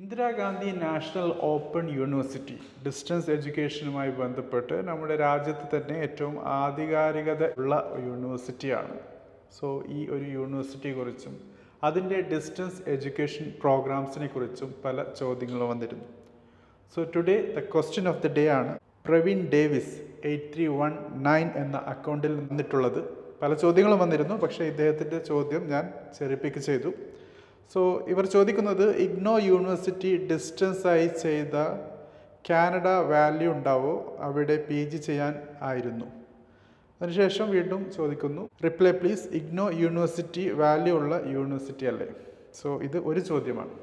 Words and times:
Indira Gandhi 0.00 0.70
national 0.70 1.30
open 1.40 1.90
university 1.90 2.54
distance 2.86 3.30
എഡ്യൂക്കേഷനുമായി 3.30 4.10
ബന്ധപ്പെട്ട് 4.10 4.88
നമ്മുടെ 4.88 5.16
രാജ്യത്ത് 5.16 5.66
തന്നെ 5.74 5.98
ഏറ്റവും 5.98 6.48
ആധികാരികത 6.48 7.50
ഉള്ള 7.58 7.92
യൂണിവേഴ്സിറ്റിയാണ്. 8.06 8.94
സോ 9.58 9.84
ഈ 9.88 10.08
ഒരു 10.08 10.24
യൂണിവേഴ്സിറ്റിയെ 10.24 10.92
കുറിച്ചും 10.92 11.34
അതിന്റെ 11.84 12.20
ഡിസ്റ്റൻസ് 12.20 12.80
എഡ്യൂക്കേഷൻ 12.88 13.52
പ്രോഗ്രാംസിനെ 13.60 14.26
കുറിച്ചും 14.26 14.74
പല 14.84 15.04
ചോദ്യങ്ങൾ 15.20 15.62
വന്നിരുന്നു. 15.64 16.04
So 16.94 17.06
today 17.16 17.36
the 17.58 17.66
question 17.74 18.08
of 18.08 18.22
the 18.22 18.28
day 18.28 18.46
ആണ് 18.48 18.78
Praveen 19.06 19.48
Davis 19.48 19.94
eight 20.24 20.56
three 20.56 20.66
one 20.66 20.92
nine 21.14 21.50
എന്ന 21.56 21.76
അക്കൗണ്ടിൽ 21.76 22.36
നിന്നിട്ടുള്ളത്. 22.36 23.00
പല 23.42 23.54
ചോദ്യങ്ങളും 23.54 23.98
വന്നിരുന്നു 23.98 24.34
പക്ഷേ 24.34 24.64
ഇദ്ദേഹത്തിന്റെ 24.64 25.18
ചോദ്യം 25.18 25.70
ഞാൻ 25.70 25.92
ചെറിപ്പിക്ക് 26.18 26.58
ചെയ്തു. 26.58 26.92
സോ 27.74 27.80
ഇവർ 28.08 28.26
ചോദിക്കുന്നത് 28.26 28.96
ഇഗ്നോ 28.96 29.38
യൂണിവേഴ്സിറ്റി 29.38 30.10
ഡിസ്റ്റൻസ് 30.30 30.86
ആയി 30.86 31.08
ചെയ്ത 31.22 31.56
കാനഡ 32.50 32.86
വാല്യൂ 33.10 33.52
ഉണ്ടാവോ? 33.52 34.16
അവിടെ 34.20 34.56
പി 34.68 34.88
ജി 34.90 34.96
ചെയ്യാൻ 34.96 35.34
ആയിരുന്നു. 35.60 36.06
അതിനുശേഷം 37.00 37.50
വീണ്ടും 37.50 37.92
ചോദിക്കുന്നു 37.96 38.48
reply 38.64 38.90
please 38.90 39.28
IGNOU 39.38 39.66
university 39.82 40.44
value 40.62 40.94
ഉള്ള 40.96 41.14
യൂണിവേഴ്സിറ്റി 41.26 41.86
അല്ലേ? 41.86 42.08
സോ 42.60 42.80
ഇത് 42.82 42.98
ഒരു 43.10 43.20
ചോദ്യമാണ്. 43.20 43.74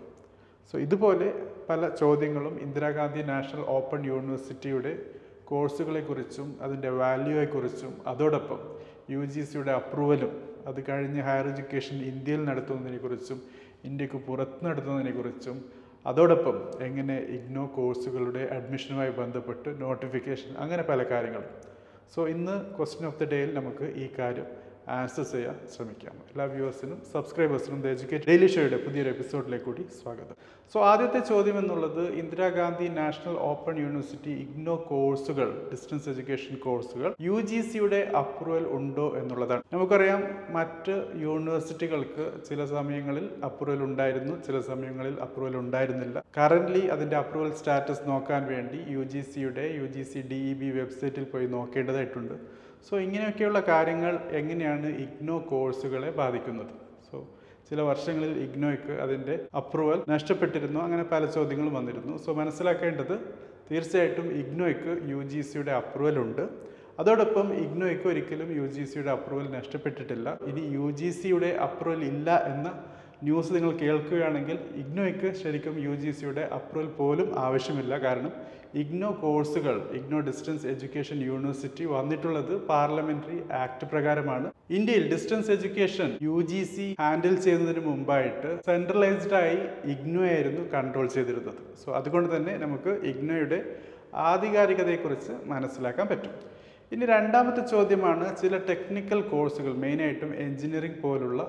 സോ 0.73 0.77
ഇതുപോലെ 0.77 1.27
പല 1.69 1.89
ചോദ്യങ്ങളും 1.89 2.59
ഇന്ദിരാഗാന്ധി 2.61 3.21
നാഷണൽ 3.21 3.63
ഓപ്പൺ 3.77 4.05
യൂണിവേഴ്സിറ്റിയുടെ 4.05 4.93
കോഴ്സുകളെക്കുറിച്ചും 5.43 6.57
അതിന്റെ 6.61 6.89
വാല്യൂയെക്കുറിച്ചും 6.89 7.93
അതോടൊപ്പം 8.07 8.59
യു 9.09 9.25
ജി 9.25 9.41
സിയുടെ 9.41 9.71
അപ്രൂവലും 9.71 10.31
അത് 10.67 10.79
കഴിഞ്ഞ് 10.89 11.21
ഹയർ 11.21 11.47
എഡ്യൂക്കേഷൻ 11.47 11.97
ഇന്ത്യയിൽ 12.03 12.45
നടത്തുന്നതിനെക്കുറിച്ചും 12.45 13.39
ഇന്ത്യയ്ക്ക് 13.89 14.19
പുറത്ത് 14.27 14.59
നടത്തുന്നതിനെക്കുറിച്ചും 14.65 15.57
അതോടൊപ്പം 16.09 16.57
എങ്ങനെ 16.87 17.15
ഇഗ്നോ 17.37 17.63
കോഴ്സുകളുടെ 17.75 18.43
അഡ്മിഷനുമായി 18.57 19.11
ബന്ധപ്പെട്ട് 19.21 19.69
നോട്ടിഫിക്കേഷൻ 19.81 20.51
അങ്ങനെ 20.63 20.83
പല 20.91 21.01
കാര്യങ്ങളും. 21.11 21.49
സോ 22.13 22.19
ഇന്ന് 22.33 22.55
ക്വസ്റ്റ്യൻ 22.75 23.05
ഓഫ് 23.09 23.19
ദി 23.21 23.27
ഡേയിൽ 23.33 23.49
നമുക്ക് 23.59 23.85
ഈ 24.03 24.05
കാര്യം 24.19 24.47
ആൻസർ 24.95 25.25
ചെയ്യാൻ 25.31 25.55
ശ്രമിക്കാം. 25.71 26.13
എല്ലാ 26.31 26.43
വ്യൂവേഴ്സിനും 26.51 26.99
സബ്സ്ക്രൈബേഴ്സിനും 27.13 27.79
ദ 27.85 27.87
എഡ്യൂക്കേറ്റ് 27.93 28.27
ഡെയിലി 28.29 28.47
ഷോയുടെ 28.53 28.77
പുതിയൊരു 28.83 29.09
എപ്പിസോഡിലേക്ക് 29.13 29.65
കൂടി 29.65 29.83
സ്വാഗതം. 30.01 30.35
സോ 30.73 30.77
ആദ്യത്തെ 30.91 31.19
ചോദ്യം 31.29 31.57
എന്നുള്ളത് 31.61 32.03
Indira Gandhi 32.21 32.87
national 32.99 33.35
open 33.49 33.73
university 33.83 34.33
IGNOU 34.43 34.75
കോഴ്സുകൾ 34.91 35.49
ഡിസ്റ്റൻസ് 35.71 36.07
എഡ്യൂക്കേഷൻ 36.11 36.55
കോഴ്സുകൾ 36.65 37.09
യു 37.27 37.37
ജി 37.49 37.59
സിയുടെ 37.71 37.99
അപ്രൂവൽ 38.21 38.65
ഉണ്ടോ 38.77 39.07
എന്നുള്ളതാണ്. 39.21 39.63
നമുക്കറിയാം 39.73 40.23
മറ്റ് 40.57 40.95
യൂണിവേഴ്സിറ്റികൾക്ക് 41.25 42.27
ചില 42.49 42.65
സമയങ്ങളിൽ 42.75 43.27
അപ്രൂവൽ 43.49 43.83
ഉണ്ടായിരുന്നു 43.89 44.35
ചില 44.47 44.59
സമയങ്ങളിൽ 44.71 45.17
അപ്രൂവൽ 45.27 45.57
ഉണ്ടായിരുന്നില്ല. 45.63 46.23
കറന്റ്ലി 46.37 46.83
അതിന്റെ 46.95 47.17
അപ്രൂവൽ 47.23 47.51
സ്റ്റാറ്റസ് 47.61 48.05
നോക്കാൻ 48.11 48.43
വേണ്ടി 48.53 48.79
യു 48.95 49.03
ജി 49.13 49.23
സിയുടെ 49.33 49.67
U 49.79 49.87
G 49.97 50.05
C 50.13 50.21
D 50.31 50.39
E 50.51 50.55
B 50.63 50.71
വെബ്സൈറ്റിൽ 50.79 51.27
പോയി 51.33 51.47
നോക്കേണ്ടതായിട്ടുണ്ട്. 51.57 52.37
സോ 52.85 52.99
ഇങ്ങനെയൊക്കെയുള്ള 52.99 53.59
കാര്യങ്ങൾ 53.59 54.19
എങ്ങനെയാണ് 54.31 54.87
ഇഗ്നോ 55.05 55.37
കോഴ്സുകളെ 55.49 56.09
ബാധിക്കുന്നത്? 56.11 56.73
സോ 57.11 57.27
ചില 57.69 57.81
വർഷങ്ങളിൽ 57.81 58.37
ഇഗ്നോയ്ക്ക് 58.39 58.91
അതിന്റെ 58.91 59.47
അപ്രൂവൽ 59.55 60.03
നഷ്ടപ്പെട്ടിരുന്നു. 60.09 60.79
അങ്ങനെ 60.79 61.03
പല 61.03 61.25
ചോദ്യങ്ങളും 61.25 61.73
വന്നിരുന്നു. 61.73 62.17
സോ 62.17 62.33
മനസ്സിലാക്കേണ്ടത് 62.33 63.15
തീർച്ചയായിട്ടും 63.71 64.27
ഇഗ്നോയ്ക്ക് 64.41 65.09
യു 65.11 65.21
ജി 65.21 65.41
സിയുടെ 65.41 65.71
അപ്രൂവൽ 65.71 66.19
ഉണ്ട്. 66.19 66.43
അതോടൊപ്പം 66.99 67.53
ഇഗ്നോയ്ക്ക് 67.53 68.07
ഒരിക്കലും 68.07 68.57
യു 68.57 68.67
ജി 68.67 68.83
സിയുടെ 68.83 69.11
അപ്രൂവൽ 69.11 69.51
നഷ്ടപ്പെട്ടിട്ടില്ല. 69.51 70.37
ഇനി 70.47 70.61
യു 70.77 70.91
ജി 70.91 71.09
സിയുടെ 71.09 71.47
അപ്രൂവൽ 71.47 72.03
ഇല്ല 72.03 72.29
എന്ന 72.53 72.83
ന്യൂസ് 73.23 73.53
നിങ്ങൾ 73.53 73.71
കേൾക്കുകയാണെങ്കിൽ 73.77 74.57
ഇഗ്നോയ്ക്ക് 74.75 75.33
ശരിക്കും 75.33 75.75
യു 75.83 75.95
ജി 75.95 76.11
സിയുടെ 76.11 76.49
അപ്രൂവൽ 76.57 76.87
പോലും 76.87 77.39
ആവശ്യമില്ല. 77.39 77.97
കാരണം 77.97 78.31
ഇഗ്നോ 78.81 79.09
കോഴ്സുകൾ 79.21 79.75
ഇഗ്നോ 79.97 80.19
ഡിസ്റ്റൻസ് 80.27 80.65
എഡ്യൂക്കേഷൻ 80.71 81.17
യൂണിവേഴ്സിറ്റി 81.27 81.83
വന്നിട്ടുള്ളത് 81.93 82.53
പാർലമെന്ററി 82.71 83.37
ആക്ട് 83.61 83.85
പ്രകാരമാണ്. 83.91 84.47
ഇന്ത്യയിൽ 84.77 85.05
distance 85.13 85.51
education 85.55 86.09
U 86.27 86.37
G 86.51 86.61
C 86.73 86.87
handle 87.01 87.35
ചെയ്യുന്നതിന് 87.45 87.83
മുമ്പായിട്ട് 87.89 88.49
സെൻട്രലൈസ്ഡ് 88.69 89.37
ആയി 89.41 89.57
ഇഗ്നോ 89.93 90.23
ആയിരുന്നു 90.33 90.63
കൺട്രോൾ 90.75 91.07
ചെയ്തിരുന്നത്. 91.15 91.61
സോ 91.83 91.87
അതുകൊണ്ട് 91.99 92.29
തന്നെ 92.35 92.55
നമുക്ക് 92.65 92.93
ഇഗ്നോയുടെ 93.11 93.59
ആധികാരികതയെക്കുറിച്ച് 94.31 95.33
മനസ്സിലാക്കാൻ 95.53 96.07
പറ്റും. 96.13 96.35
ഇനി 96.93 97.05
രണ്ടാമത്തെ 97.15 97.61
ചോദ്യമാണ് 97.73 98.27
ചില 98.41 98.57
ടെക്നിക്കൽ 98.69 99.21
കോഴ്സുകൾ 99.33 99.73
മെയിനായിട്ടും 99.85 100.31
എഞ്ചിനീയറിംഗ് 100.45 101.01
പോലുള്ള 101.05 101.41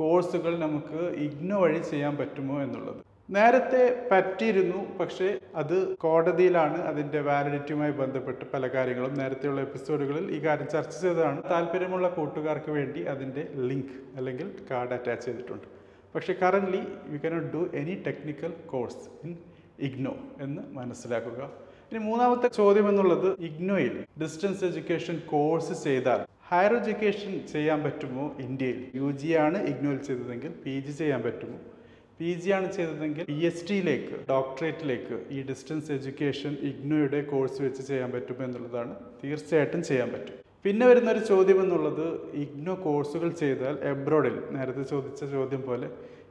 കോഴ്സുകൾ 0.00 0.52
നമുക്ക് 0.66 1.00
ഇഗ്നോ 1.26 1.56
വഴി 1.64 1.80
ചെയ്യാൻ 1.90 2.14
പറ്റുമോ 2.20 2.56
എന്നുള്ളത്. 2.62 3.00
നേരത്തെ 3.28 4.08
പറ്റിയിരുന്നു 4.10 4.98
പക്ഷേ 4.98 5.38
അത് 5.54 5.96
കോടതിയിലാണ് 5.96 6.78
അതിന്റെ 6.82 7.20
വാലിഡിറ്റിയുമായി 7.20 7.92
ബന്ധപ്പെട്ട് 7.92 8.44
പല 8.54 8.66
കാര്യങ്ങളും. 8.68 9.14
നേരത്തെയുള്ള 9.14 9.60
എപ്പിസോഡുകളിൽ 9.60 10.30
ഈ 10.36 10.38
കാര്യം 10.44 10.68
ചർച്ച 10.68 11.02
ചെയ്തതാണ്. 11.02 11.42
താല്പര്യമുള്ള 11.50 12.08
കൂട്ടുകാർക്ക് 12.08 12.70
വേണ്ടി 12.70 13.02
അതിന്റെ 13.02 13.48
ലിങ്ക് 13.56 13.94
അല്ലെങ്കിൽ 14.16 14.50
കാർഡ് 14.70 14.92
അറ്റാച്ച് 14.92 15.26
ചെയ്തിട്ടുണ്ട്. 15.26 15.66
പക്ഷേ 16.14 16.34
currently 16.42 16.82
you 17.12 17.18
cannot 17.24 17.50
do 17.56 17.70
any 17.74 17.94
technical 18.06 18.52
course 18.66 19.26
in 19.26 19.36
IGNOU 19.78 20.14
എന്ന് 20.40 20.62
മനസ്സിലാക്കുക. 20.78 21.50
ഇനി 21.92 21.98
മൂന്നാമത്തെ 21.98 22.48
ചോദ്യം 22.48 22.88
എന്നുള്ളത് 22.88 23.40
ഇഗ്നോയിൽ 23.40 24.04
ഡിസ്റ്റൻസ് 24.22 24.64
എഡ്യൂക്കേഷൻ 24.64 25.22
കോഴ്സ് 25.32 25.84
ചെയ്താൽ 25.84 26.20
ഹയർ 26.50 26.72
എഡ്യൂക്കേഷൻ 26.76 27.46
ചെയ്യാൻ 27.52 27.82
പറ്റുമോ? 27.82 28.24
ഇന്ത്യയിൽ 28.38 28.90
യു 28.94 29.10
ജി 29.10 29.32
ആണ് 29.46 29.58
ഇഗ്നോയിൽ 29.72 29.98
ചെയ്തതെങ്കിൽ 29.98 30.52
പി 30.64 30.80
ജി 30.80 30.92
ചെയ്യാൻ 30.92 31.22
പറ്റുമോ? 31.22 31.58
പി 32.20 32.32
ജി 32.42 32.50
ആണ് 32.56 32.68
ചെയ്തതെങ്കിൽ 32.76 33.24
പി 33.30 33.36
എച്ച് 33.48 33.64
ഡിയിലേക്ക് 33.68 34.16
ഡോക്ടറേറ്റിലേക്ക് 34.28 35.16
ഈ 35.36 35.38
ഡിസ്റ്റൻസ് 35.48 35.92
എഡ്യൂക്കേഷൻ 35.96 36.52
ഇഗ്നോയുടെ 36.68 37.20
കോഴ്സ് 37.30 37.58
വെച്ച് 37.64 37.82
ചെയ്യാൻ 37.88 38.10
പറ്റുമോ 38.12 38.42
എന്നുള്ളതാണ് 38.46 38.92
തീർച്ചയായിട്ടും 39.22 39.82
ചെയ്യാൻ 39.88 40.10
പറ്റും. 40.14 40.36
പിന്നെ 40.64 40.84
വരുന്ന 40.90 41.08
ഒരു 41.10 41.22
ചോദ്യം 41.30 41.58
എന്നുള്ളത് 41.64 42.06
ഇഗ്നോ 42.42 42.74
കോഴ്സുകൾ 42.84 43.30
ചെയ്താൽ 43.42 43.74
എബ്രോഡിൽ 43.92 44.36
നേരത്തെ 44.56 44.84
ചോദിച്ച 44.92 45.24
ചോദ്യം 45.34 45.62
പോലെ 45.68 45.88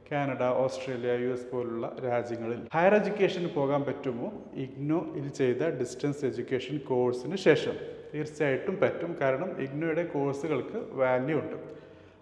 കാനഡ 0.08 0.42
ഓസ്ട്രേലിയ 0.62 1.12
യു 1.24 1.30
എസ് 1.34 1.46
പോലുള്ള 1.52 1.86
രാജ്യങ്ങളിൽ 2.06 2.58
ഹയർ 2.76 2.94
എഡ്യൂക്കേഷന് 3.00 3.50
പോകാൻ 3.58 3.82
പറ്റുമോ? 3.88 4.26
ഇഗ്നോയിൽ 4.64 5.28
ചെയ്ത 5.40 5.62
ഡിസ്റ്റൻസ് 5.80 6.24
എഡ്യൂക്കേഷൻ 6.30 6.76
കോഴ്സിന് 6.90 7.36
ശേഷം 7.46 7.76
തീർച്ചയായിട്ടും 8.12 8.76
പറ്റും. 8.82 9.12
കാരണം 9.22 9.50
ഇഗ്നോയുടെ 9.66 10.04
കോഴ്സുകൾക്ക് 10.14 10.80
വാല്യൂ 11.00 11.36
ഉണ്ട്. 11.42 11.56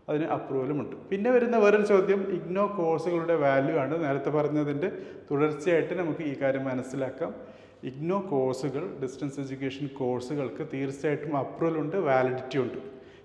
അതിന് 0.08 0.24
അപ്രൂവലും 0.24 0.80
ഉണ്ട്. 0.80 0.96
പിന്നെ 1.10 1.30
വരുന്ന 1.30 1.56
വേറൊരു 1.56 1.86
ചോദ്യം 1.86 2.20
ഇഗ്നോ 2.36 2.64
കോഴ്സുകളുടെ 2.78 3.34
വാല്യൂ 3.34 3.76
ആണ്. 3.76 4.04
നേരത്തെ 4.04 4.30
പറഞ്ഞതിന്റെ 4.30 4.88
തുടർച്ചയായിട്ട് 5.30 5.94
നമുക്ക് 5.94 6.22
ഈ 6.22 6.34
കാര്യം 6.42 6.64
മനസ്സിലാക്കാം. 6.64 7.34
ഇഗ്നോ 7.84 8.18
കോഴ്സുകൾ 8.30 8.82
ഡിസ്റ്റൻസ് 9.02 9.40
എഡ്യൂക്കേഷൻ 9.40 9.86
കോഴ്സുകൾക്ക് 9.86 10.66
തീർച്ചയായിട്ടും 10.72 11.36
അപ്രൂവൽ 11.36 11.76
ഉണ്ട് 11.78 11.96
വാലിഡിറ്റി 11.96 12.58
ഉണ്ട്. 12.58 12.78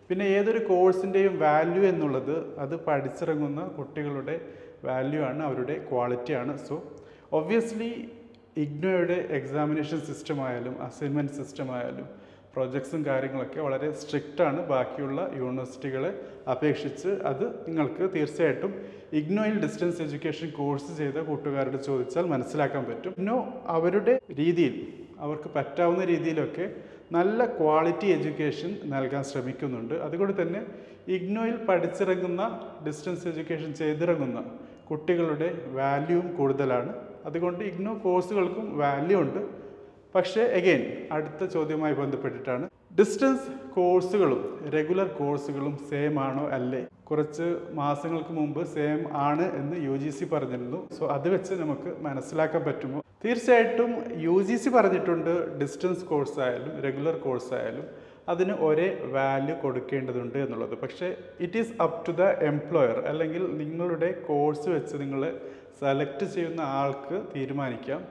പിന്നെ 0.09 0.25
ഏതൊരു 0.25 0.59
കോഴ്സിന്റെയും 0.65 1.39
വാല്യൂ 1.39 1.83
എന്നുള്ളത് 1.83 2.59
അത് 2.59 2.75
പഠിച്ചിറങ്ങുന്ന 2.85 3.67
കുട്ടികളുടെ 3.67 4.35
വാല്യൂ 4.83 5.21
ആണ് 5.21 5.43
അവരുടെ 5.43 5.75
ക്വാളിറ്റി 5.91 6.33
ആണ്. 6.33 6.57
സോ 6.57 6.75
ഒബ്വിയസ്ലി 7.31 7.91
ഇഗ്നോയുടെ 8.57 9.17
എക്സാമിനേഷൻ 9.29 9.99
സിസ്റ്റം 9.99 10.37
ആയാലും 10.47 10.81
അസൈൻമെന്റ് 10.81 11.31
സിസ്റ്റം 11.31 11.71
ആയാലും 11.75 12.07
പ്രൊജക്ട്സും 12.57 13.01
കാര്യങ്ങളൊക്കെ 13.05 13.61
വളരെ 13.67 13.91
സ്ട്രിക്റ്റാണ് 14.01 14.61
ബാക്കിയുള്ള 14.73 15.21
യൂണിവേഴ്സിറ്റികളെ 15.37 16.11
അപേക്ഷിച്ച് 16.51 17.07
അത് 17.31 17.45
നിങ്ങൾക്ക് 17.67 18.03
തീർച്ചയായിട്ടും 18.15 18.71
ഇഗ്നോയിൽ 19.13 19.57
ഡിസ്റ്റൻസ് 19.63 20.01
എഡ്യൂക്കേഷൻ 20.01 20.49
കോഴ്സ് 20.57 20.97
ചെയ്ത 20.97 21.17
കൂട്ടുകാരോട് 21.29 21.79
ചോദിച്ചാൽ 21.87 22.25
മനസ്സിലാക്കാൻ 22.33 22.85
പറ്റും. 22.85 23.13
ഇന്നോ 23.17 23.37
അവരുടെ 23.77 24.15
രീതിയിൽ 24.39 24.75
അവർക്ക് 25.19 25.49
പറ്റാവുന്ന 25.55 26.05
രീതിയിലൊക്കെ 26.05 26.65
നല്ല 27.11 27.45
ക്വാളിറ്റി 27.59 28.07
എഡ്യൂക്കേഷൻ 28.07 28.71
നൽകാൻ 28.93 29.23
ശ്രമിക്കുന്നുണ്ട്. 29.23 29.93
അതുകൊണ്ട് 30.07 30.41
തന്നെ 30.41 30.61
ഇഗ്നോയിൽ 31.17 31.57
പഠിച്ചിറങ്ങുന്ന 31.69 32.43
ഡിസ്റ്റൻസ് 32.87 33.27
എഡ്യൂക്കേഷൻ 33.27 33.73
ചെയ്തിറങ്ങുന്ന 33.73 34.39
കുട്ടികളുടെ 34.89 35.49
വാല്യൂവും 35.77 36.27
കൂടുതലാണ്. 36.35 36.91
അതുകൊണ്ട് 37.25 37.63
ഇഗ്നോ 37.63 37.93
കോഴ്സുകൾക്കും 38.03 38.67
വാല്യൂ 38.77 39.19
ഉണ്ട്. 39.21 39.41
പക്ഷേ 40.17 40.43
എഗെയിൻ 40.59 40.83
അടുത്ത 41.15 41.43
ചോദ്യവുമായി 41.55 41.95
ബന്ധപ്പെട്ടിട്ടാണ്. 42.01 42.65
ഡിസ്റ്റൻസ് 42.99 43.47
കോഴ്സുകളും 43.75 44.41
റെഗുലർ 44.75 45.07
കോഴ്സുകളും 45.19 45.73
സെയിം 45.89 46.15
ആണോ 46.27 46.45
അല്ലേ? 46.57 46.79
കുറച്ച് 47.09 47.47
മാസങ്ങൾക്ക് 47.81 48.33
മുമ്പ് 48.39 48.61
സെയിം 48.75 49.01
ആണ് 49.27 49.45
എന്ന് 49.59 49.75
യു 49.87 49.95
ജി 50.03 50.09
സി 50.09 50.25
പറഞ്ഞിരുന്നു. 50.33 50.79
സോ 50.97 51.03
അത് 51.15 51.27
വെച്ച് 51.35 51.53
നമുക്ക് 51.63 51.91
മനസ്സിലാക്കാൻ 52.07 52.63
പറ്റുമോ? 52.69 52.99
തീർച്ചയായിട്ടും 53.25 53.91
യു 54.25 54.35
ജി 54.47 54.57
സി 54.63 54.69
പറഞ്ഞിട്ടുണ്ട് 54.69 55.31
ഡിസ്റ്റൻസ് 55.61 56.05
കോഴ്സ് 56.05 56.37
ആയാലും 56.47 56.73
റെഗുലർ 56.87 57.15
കോഴ്സ് 57.27 57.53
ആയാലും 57.59 57.85
അതിന് 58.33 58.53
ഒരേ 58.67 58.89
വാല്യൂ 59.15 59.55
കൊടുക്കേണ്ടതുണ്ട് 59.63 60.37
എന്നുള്ളത്. 60.37 60.75
പക്ഷേ 60.83 61.07
it 61.45 61.57
is 61.57 61.73
up 61.85 61.99
to 62.07 62.11
the 62.11 62.23
employer 62.51 62.97
അല്ലെങ്കിൽ 63.11 63.43
നിങ്ങളുടെ 63.61 64.11
കോഴ്സ് 64.27 64.67
വെച്ച് 64.69 64.95
നിങ്ങൾ 65.03 65.23
സെലക്ട് 65.81 66.25
ചെയ്യുന്ന 66.35 66.61
ആൾക്ക് 66.81 67.17
തീരുമാനിക്കാം. 67.35 68.01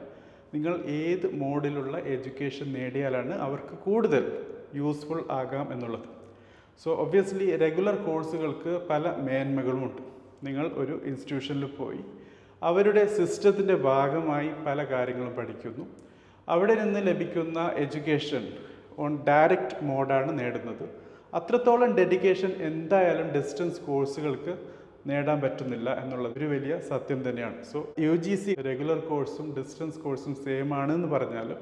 നിങ്ങൾ 0.54 0.75
ഏത് 0.84 1.34
മോഡിലുള്ള 1.34 1.96
എഡ്യൂക്കേഷൻ 1.98 2.72
നേടിയാലാണ് 2.72 3.34
അവർക്ക് 3.46 3.75
കൂടുതൽ 3.87 4.44
യൂസ്ഫുൾ 4.75 5.25
ആകാം 5.31 5.72
എന്നുള്ളത്. 5.72 6.08
സോ 6.84 6.94
ഒബ്വിയസ്ലി 6.94 7.56
റെഗുലർ 7.56 7.96
കോഴ്സുകൾക്ക് 7.96 8.81
പല 8.90 9.14
മേന്മകളുമുണ്ട്. 9.19 10.02
നിങ്ങൾ 10.46 10.66
ഒരു 10.69 11.00
ഇൻസ്റ്റിറ്റ്യൂഷനിൽ 11.04 11.64
പോയി 11.64 12.00
അവരുടെ 12.62 13.06
സിസ്റ്റത്തിന്റെ 13.06 13.75
ഭാഗമായി 13.75 14.50
പല 14.66 14.84
കാര്യങ്ങളും 14.84 15.37
പഠിക്കുന്നു. 15.37 15.87
അവിടെ 16.49 16.75
നിന്ന് 16.75 17.06
ലഭിക്കുന്ന 17.06 17.70
എഡ്യൂക്കേഷൻ 17.75 18.52
ഓൺ 18.99 19.25
ഡയറക്റ്റ് 19.28 19.84
മോഡാണ് 19.84 20.38
നേടുന്നത്. 20.38 20.88
അത്രത്തോളം 21.34 21.96
ഡെഡിക്കേഷൻ 21.96 22.49
എന്തായാലും 22.49 23.28
ഡിസ്റ്റൻസ് 23.31 23.81
കോഴ്സുകൾക്ക് 23.81 24.58
നേടാൻ 25.10 25.38
പറ്റുന്നില്ല 25.40 25.88
എന്നുള്ളത് 26.02 26.32
ഒരു 26.38 26.46
വലിയ 26.52 26.74
സത്യം 26.90 27.20
തന്നെയാണ്. 27.28 27.58
So 27.72 27.78
U 28.06 28.14
G 28.26 28.34
C 28.44 28.52
regular 28.68 29.00
കോഴ്സും 29.10 29.48
ഡിസ്റ്റൻസ് 29.58 29.98
കോഴ്സും 30.04 30.34
സെയിം 30.44 30.70
ആണ് 30.74 30.92
എന്ന് 30.92 31.08
പറഞ്ഞാലും 31.08 31.58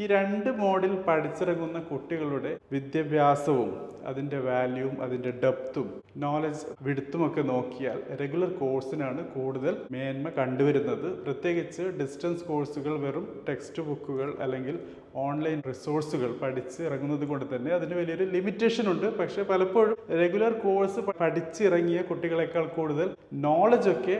ഈ 0.00 0.06
രണ്ട് 0.12 0.48
മോഡിൽ 0.60 0.92
പഠിച്ചിറങ്ങുന്ന 1.06 1.78
കുട്ടികളുടെ 1.88 2.50
വിദ്യാഭ്യാസവും 2.74 3.70
അതിന്റെ 4.10 4.38
വാല്യൂവും 4.46 4.94
അതിന്റെ 5.04 5.30
ഡെപ്തും 5.42 5.88
നോളജ് 6.22 6.62
വിടുത്തുമൊക്കെ 6.86 7.42
നോക്കിയാൽ 7.50 7.98
റെഗുലർ 8.20 8.50
കോഴ്സിനാണ് 8.60 9.22
കൂടുതൽ 9.34 9.74
മേന്മ 9.94 10.28
കണ്ടുവരുന്നത്. 10.38 11.08
പ്രത്യേകിച്ച് 11.26 11.82
ഡിസ്റ്റൻസ് 12.00 12.46
കോഴ്സുകൾ 12.50 12.94
വെറും 13.04 13.26
ടെക്സ്റ്റ് 13.48 13.84
ബുക്കുകൾ 13.88 14.30
അല്ലെങ്കിൽ 14.46 14.78
ഓൺലൈൻ 15.26 15.60
റിസോഴ്സുകൾ 15.70 16.32
പഠിച്ച് 16.42 16.80
ഇറങ്ങുന്നത് 16.88 17.26
കൊണ്ട് 17.32 17.46
തന്നെ 17.54 17.72
അതിന് 17.78 17.94
വലിയൊരു 18.00 18.28
ലിമിറ്റേഷൻ 18.36 18.88
ഉണ്ട്. 18.94 19.06
പക്ഷേ 19.20 19.44
പലപ്പോഴും 19.52 19.94
റെഗുലർ 20.22 20.54
കോഴ്സ് 20.66 21.00
പഠിച്ചിറങ്ങിയ 21.22 22.02
കുട്ടികളെക്കാൾ 22.12 22.66
കൂടുതൽ 22.78 23.10
നോളജൊക്കെ 23.48 24.18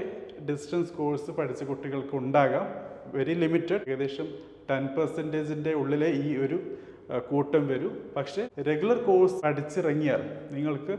ഡിസ്റ്റൻസ് 0.50 0.94
കോഴ്സ് 1.00 1.30
പഠിച്ച 1.40 1.62
കുട്ടികൾക്ക് 1.64 2.16
ഉണ്ടാകാം. 2.22 2.68
വെരി 3.14 3.34
ലിമിറ്റഡ് 3.34 3.82
ഏകദേശം 3.90 4.28
ടെൻ 4.70 4.84
പെർസെന്റേജിന്റെ 4.96 5.72
ഉള്ളിലെ 5.82 6.10
ഈ 6.24 6.36
ഒരു 6.44 6.58
കൂട്ടം 7.30 7.62
വരും. 7.68 7.94
പക്ഷേ 8.16 8.42
റെഗുലർ 8.68 8.98
കോഴ്സ് 9.04 9.38
പഠിച്ചിറങ്ങിയാൽ 9.44 10.22
നിങ്ങൾക്ക് 10.56 10.94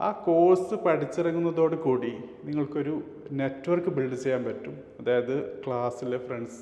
ആ 0.00 0.10
കോഴ്സ് 0.26 0.74
പഠിച്ചിറങ്ങുന്നതോട് 0.84 1.76
കൂടി 1.86 2.12
നിങ്ങൾക്കൊരു 2.44 2.94
നെറ്റ്വർക്ക് 3.40 3.90
ബിൽഡ് 3.96 4.18
ചെയ്യാൻ 4.22 4.44
പറ്റും. 4.44 4.74
അതായത് 5.00 5.34
ക്ലാസ്സിലെ 5.64 6.20
ഫ്രണ്ട്സ് 6.28 6.60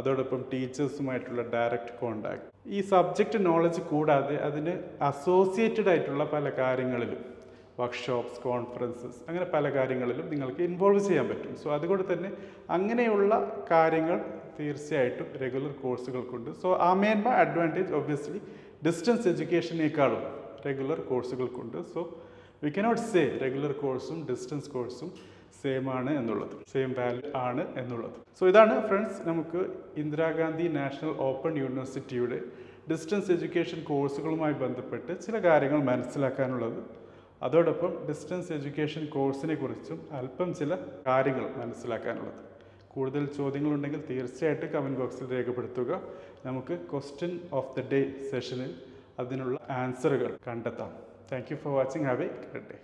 അതോടൊപ്പം 0.00 0.40
ടീച്ചേഴ്സുമായിട്ടുള്ള 0.52 1.42
ഡയറക്റ്റ് 1.54 1.94
കോണ്ടാക്ട് 2.00 2.46
ഈ 2.76 2.80
സബ്ജക്റ്റ് 2.92 3.38
നോളജ് 3.46 3.80
കൂടാതെ 3.90 4.36
അതിന് 4.48 4.74
അസോസിയേറ്റഡ് 5.02 5.88
ആയിട്ടുള്ള 5.88 6.24
പല 6.32 6.50
കാര്യങ്ങളിലും 6.58 7.35
വർക്ക്ഷോപ്സ് 7.78 8.40
കോൺഫറൻസസ് 8.40 9.18
അങ്ങനെ 9.28 9.46
പല 9.54 9.70
കാര്യങ്ങളിലും 9.76 10.26
നിങ്ങൾക്ക് 10.30 10.62
ഇൻവോൾവ് 10.62 11.02
ചെയ്യാൻ 11.08 11.26
പറ്റും. 11.28 11.52
സോ 11.62 11.68
അതുകൊണ്ട് 11.74 12.04
തന്നെ 12.12 12.30
അങ്ങനെയുള്ള 12.76 13.32
കാര്യങ്ങൾ 13.70 14.18
തീർച്ചയായിട്ടും 14.58 15.28
റെഗുലർ 15.42 15.72
കോഴ്സുകൾക്കുണ്ട് 15.82 16.50
സോ 16.62 16.68
ആ 16.88 16.90
മേന്മ 17.02 17.28
അഡ്വാന്റേജ് 17.44 17.94
ഒബ്വിയസ്ലി 18.00 18.40
ഡിസ്റ്റൻസ് 18.86 19.28
എഡ്യൂക്കേഷനേക്കാളും 19.28 20.22
regular 20.66 21.00
കോഴ്സുകൾക്കുണ്ട് 21.00 21.78
so 21.94 22.02
we 22.64 22.70
cannot 22.78 23.02
say 23.12 23.24
regular 23.44 23.72
കോഴ്സും 23.84 24.20
ഡിസ്റ്റൻസ് 24.30 24.70
കോഴ്സും 24.70 25.10
സെയിം 25.62 25.86
ആണ് 25.98 26.10
എന്നുള്ളത്. 26.18 26.54
സെയിം 26.72 26.90
വാല്യൂ 26.98 27.30
ആണ് 27.46 27.62
എന്നുള്ളത്. 27.80 28.16
സോ 28.38 28.42
ഇതാണ് 28.48 28.74
ഫ്രണ്ട്സ് 28.88 29.20
നമുക്ക് 29.28 29.60
ഇന്ദിരാഗാന്ധി 30.02 30.66
നാഷണൽ 30.80 31.12
ഓപ്പൺ 31.28 31.52
യൂണിവേഴ്സിറ്റിയുടെ 31.62 32.38
ഡിസ്റ്റൻസ് 32.90 33.30
എഡ്യൂക്കേഷൻ 33.36 33.78
കോഴ്സുകളുമായി 33.90 34.56
ബന്ധപ്പെട്ട് 34.64 35.12
ചില 35.26 35.36
കാര്യങ്ങൾ 35.38 35.80
മനസ്സിലാക്കാനുള്ളത്. 35.90 36.80
അതോടൊപ്പം 37.42 38.06
ഡിസ്റ്റൻസ് 38.08 38.52
എഡ്യൂക്കേഷൻ 38.52 39.06
കോഴ്സിനെ 39.06 39.54
കുറിച്ചും 39.54 40.08
അല്പം 40.12 40.54
ചില 40.54 40.78
കാര്യങ്ങൾ 41.06 41.50
മനസ്സിലാക്കാനുള്ളത്. 41.56 42.40
കൂടുതൽ 42.88 43.26
ചോദ്യങ്ങളുണ്ടെങ്കിൽ 43.26 44.04
തീർച്ചയായിട്ടും 44.10 44.68
കമന്റ് 44.68 45.00
ബോക്സിൽ 45.00 45.32
രേഖപ്പെടുത്തുക. 45.32 46.00
നമുക്ക് 46.46 46.86
ക്വസ്റ്റ്യൻ 46.90 47.40
ഓഫ് 47.52 47.80
ദ 47.80 47.88
ഡേ 47.92 48.14
സെഷനിൽ 48.30 48.74
അതിനുള്ള 49.18 49.60
ആൻസറുകൾ 49.70 50.38
കണ്ടെത്താം. 50.48 50.92
Thank 51.32 51.48
you 51.50 51.56
for 51.56 51.74
watching 51.74 52.04
have 52.04 52.22
a 52.22 52.26
great 52.26 52.68
day 52.68 52.78